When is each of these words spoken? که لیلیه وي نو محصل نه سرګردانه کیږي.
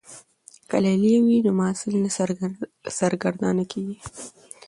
که 0.69 0.77
لیلیه 0.83 1.19
وي 1.25 1.37
نو 1.45 1.51
محصل 1.59 1.93
نه 2.03 2.09
سرګردانه 2.99 3.63
کیږي. 3.71 3.97